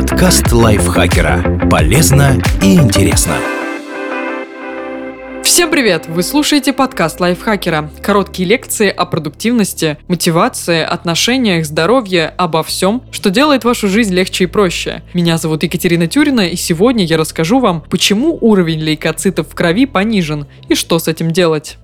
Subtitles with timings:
[0.00, 1.68] Подкаст лайфхакера.
[1.70, 3.34] Полезно и интересно.
[5.44, 6.06] Всем привет!
[6.08, 7.90] Вы слушаете подкаст лайфхакера.
[8.00, 14.46] Короткие лекции о продуктивности, мотивации, отношениях, здоровье, обо всем, что делает вашу жизнь легче и
[14.46, 15.02] проще.
[15.12, 20.46] Меня зовут Екатерина Тюрина, и сегодня я расскажу вам, почему уровень лейкоцитов в крови понижен
[20.70, 21.76] и что с этим делать.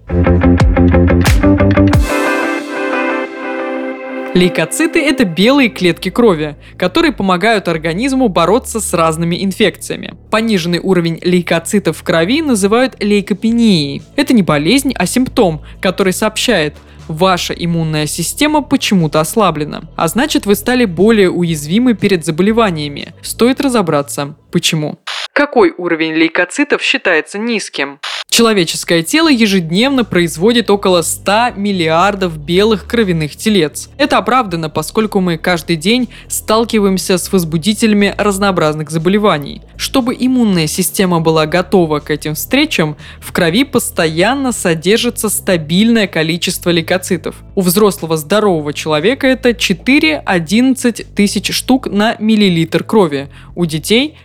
[4.36, 10.12] Лейкоциты– это белые клетки крови, которые помогают организму бороться с разными инфекциями.
[10.30, 14.02] Пониженный уровень лейкоцитов в крови называют лейкопенией.
[14.14, 16.74] Это не болезнь, а симптом, который сообщает,
[17.08, 23.14] ваша иммунная система почему-то ослаблена, а значит вы стали более уязвимы перед заболеваниями.
[23.22, 24.98] Стоит разобраться, почему.
[25.36, 27.98] Какой уровень лейкоцитов считается низким?
[28.30, 33.90] Человеческое тело ежедневно производит около 100 миллиардов белых кровяных телец.
[33.98, 39.60] Это оправдано, поскольку мы каждый день сталкиваемся с возбудителями разнообразных заболеваний.
[39.76, 47.36] Чтобы иммунная система была готова к этим встречам, в крови постоянно содержится стабильное количество лейкоцитов.
[47.54, 54.16] У взрослого здорового человека это 4-11 тысяч штук на миллилитр крови, у детей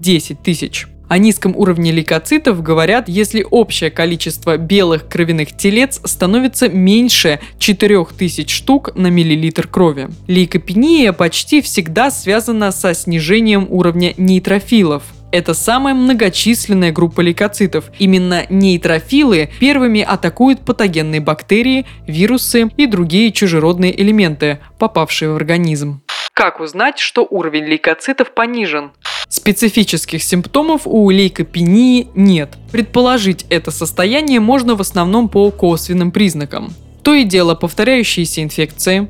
[0.00, 0.86] 5-10 тысяч.
[1.08, 8.94] О низком уровне лейкоцитов говорят, если общее количество белых кровяных телец становится меньше 4000 штук
[8.94, 10.08] на миллилитр крови.
[10.26, 17.90] Лейкопения почти всегда связана со снижением уровня нейтрофилов, это самая многочисленная группа лейкоцитов.
[17.98, 26.00] Именно нейтрофилы первыми атакуют патогенные бактерии, вирусы и другие чужеродные элементы, попавшие в организм.
[26.32, 28.92] Как узнать, что уровень лейкоцитов понижен?
[29.28, 32.56] Специфических симптомов у лейкопении нет.
[32.72, 36.72] Предположить это состояние можно в основном по косвенным признакам.
[37.02, 39.08] То и дело повторяющиеся инфекции,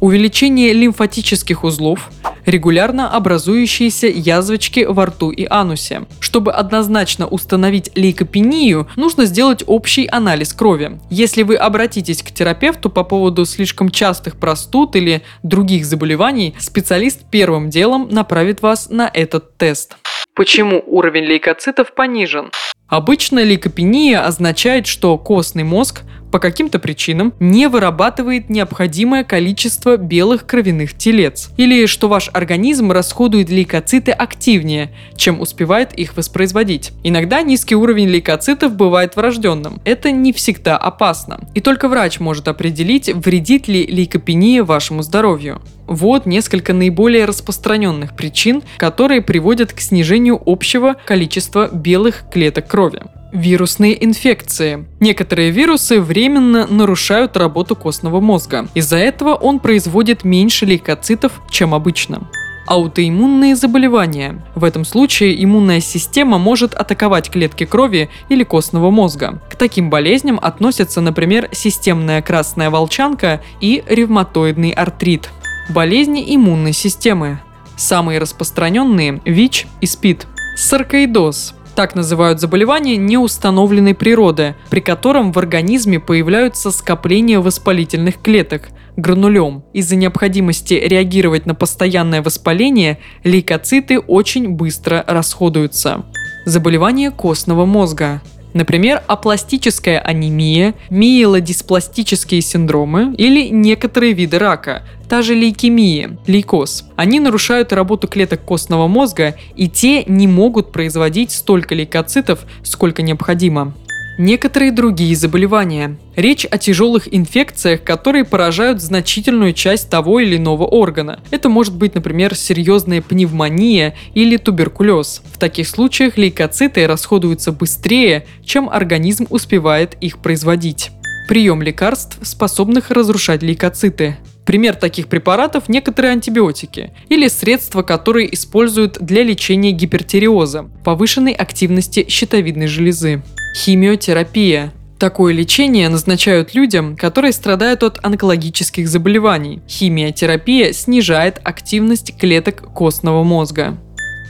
[0.00, 2.10] увеличение лимфатических узлов,
[2.46, 6.02] регулярно образующиеся язвочки во рту и анусе.
[6.20, 10.98] Чтобы однозначно установить лейкопению, нужно сделать общий анализ крови.
[11.10, 17.70] Если вы обратитесь к терапевту по поводу слишком частых простуд или других заболеваний, специалист первым
[17.70, 19.96] делом направит вас на этот тест.
[20.34, 22.50] Почему уровень лейкоцитов понижен?
[22.88, 30.96] Обычно лейкопения означает, что костный мозг по каким-то причинам не вырабатывает необходимое количество белых кровяных
[30.96, 36.92] телец, или что ваш организм расходует лейкоциты активнее, чем успевает их воспроизводить.
[37.02, 39.80] Иногда низкий уровень лейкоцитов бывает врожденным.
[39.84, 41.40] Это не всегда опасно.
[41.54, 45.60] И только врач может определить, вредит ли лейкопения вашему здоровью.
[45.86, 53.02] Вот несколько наиболее распространенных причин, которые приводят к снижению общего количества белых клеток крови.
[53.32, 54.86] Вирусные инфекции.
[54.98, 58.68] Некоторые вирусы временно нарушают работу костного мозга.
[58.74, 62.28] Из-за этого он производит меньше лейкоцитов, чем обычно.
[62.66, 64.44] Аутоиммунные заболевания.
[64.56, 69.40] В этом случае иммунная система может атаковать клетки крови или костного мозга.
[69.48, 75.30] К таким болезням относятся, например, системная красная волчанка и ревматоидный артрит.
[75.68, 77.40] Болезни иммунной системы.
[77.76, 80.26] Самые распространенные– ВИЧ и СПИД.
[80.56, 88.68] Саркоидоз так называют заболевание неустановленной природы, при котором в организме появляются скопления воспалительных клеток,
[88.98, 89.64] гранулем.
[89.72, 96.04] Из-за необходимости реагировать на постоянное воспаление лейкоциты очень быстро расходуются.
[96.44, 98.20] Заболевание костного мозга.
[98.52, 106.84] Например, апластическая анемия, миелодиспластические синдромы или некоторые виды рака, та же лейкемия, лейкоз.
[106.96, 113.74] Они нарушают работу клеток костного мозга, и те не могут производить столько лейкоцитов, сколько необходимо
[114.20, 115.96] некоторые другие заболевания.
[116.14, 121.20] Речь о тяжелых инфекциях, которые поражают значительную часть того или иного органа.
[121.30, 125.22] Это может быть, например, серьезная пневмония или туберкулез.
[125.32, 130.90] В таких случаях лейкоциты расходуются быстрее, чем организм успевает их производить.
[131.26, 134.18] Прием лекарств, способных разрушать лейкоциты.
[134.50, 142.66] Пример таких препаратов– некоторые антибиотики или средства, которые используют для лечения гипертиреоза, повышенной активности щитовидной
[142.66, 143.22] железы.
[143.54, 144.72] Химиотерапия.
[144.98, 149.62] Такое лечение назначают людям, которые страдают от онкологических заболеваний.
[149.68, 153.78] Химиотерапия снижает активность клеток костного мозга.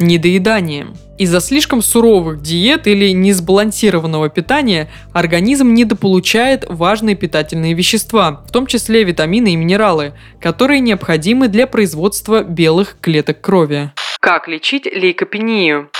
[0.00, 0.88] Недоедание.
[1.20, 9.04] Из-за слишком суровых диет или несбалансированного питания организм недополучает важные питательные вещества, в том числе
[9.04, 13.92] витамины и минералы, которые необходимы для производства белых клеток крови.
[14.18, 15.90] Как лечить лейкопению?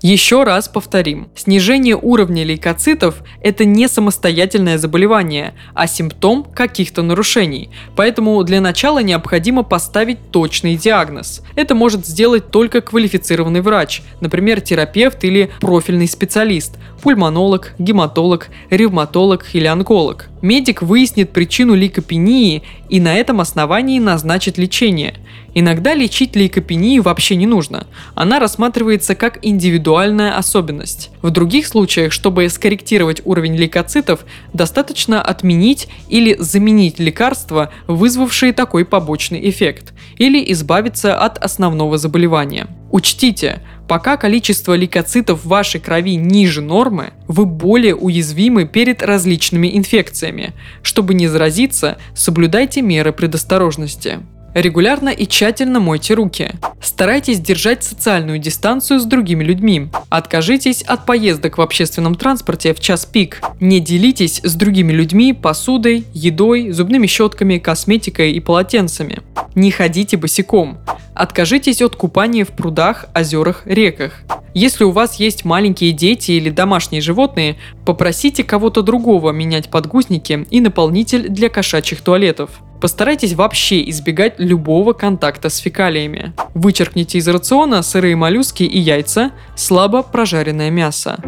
[0.00, 1.28] Еще раз повторим.
[1.34, 7.70] Снижение уровня лейкоцитов– это не самостоятельное заболевание, а симптом каких-то нарушений.
[7.96, 11.42] Поэтому для начала необходимо поставить точный диагноз.
[11.56, 19.66] Это может сделать только квалифицированный врач, например, терапевт или профильный специалист, пульмонолог, гематолог, ревматолог или
[19.66, 20.26] онколог.
[20.42, 25.14] Медик выяснит причину лейкопении и на этом основании назначит лечение.
[25.54, 27.86] Иногда лечить лейкопению вообще не нужно.
[28.14, 31.10] Она рассматривается как индивидуальная особенность.
[31.22, 39.48] В других случаях, чтобы скорректировать уровень лейкоцитов, достаточно отменить или заменить лекарства, вызвавшие такой побочный
[39.48, 42.68] эффект, или избавиться от основного заболевания.
[42.90, 50.52] Учтите, пока количество лейкоцитов в вашей крови ниже нормы, вы более уязвимы перед различными инфекциями.
[50.82, 54.20] Чтобы не заразиться, соблюдайте меры предосторожности.
[54.54, 56.52] Регулярно и тщательно мойте руки.
[56.82, 59.88] Старайтесь держать социальную дистанцию с другими людьми.
[60.08, 63.42] Откажитесь от поездок в общественном транспорте в час пик.
[63.60, 69.20] Не делитесь с другими людьми посудой, едой, зубными щетками, косметикой и полотенцами.
[69.54, 70.78] Не ходите босиком.
[71.18, 74.20] Откажитесь от купания в прудах, озерах, реках.
[74.54, 80.60] Если у вас есть маленькие дети или домашние животные, попросите кого-то другого менять подгузники и
[80.60, 82.60] наполнитель для кошачьих туалетов.
[82.80, 86.34] Постарайтесь вообще избегать любого контакта с фекалиями.
[86.54, 91.18] Вычеркните из рациона сырые моллюски и яйца, слабо прожаренное мясо.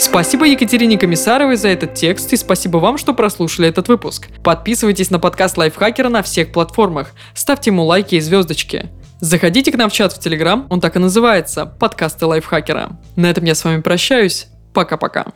[0.00, 4.28] Спасибо Екатерине Комиссаровой за этот текст и спасибо вам, что прослушали этот выпуск.
[4.42, 8.88] Подписывайтесь на подкаст Лайфхакера на всех платформах, ставьте ему лайки и звездочки.
[9.20, 12.98] Заходите к нам в чат в Телеграм, он так и называется– подкасты Лайфхакера.
[13.16, 14.46] На этом я с вами прощаюсь.
[14.72, 15.26] Пока-пока.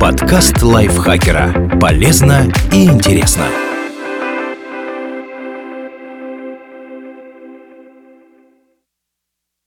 [0.00, 1.78] Подкаст Лайфхакера.
[1.78, 3.44] Полезно и интересно.